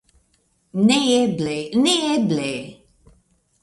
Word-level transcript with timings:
Neeble, 0.87 1.55
neeble! 1.85 2.51